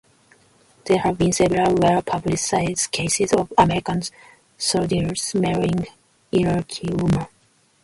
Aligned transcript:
There 0.85 0.97
have 0.97 1.19
been 1.19 1.31
several 1.31 1.75
well-publicized 1.75 2.89
cases 2.89 3.33
of 3.33 3.53
American 3.55 4.01
soldiers 4.57 5.35
marrying 5.35 5.85
Iraqi 6.33 6.87
women. 6.91 7.27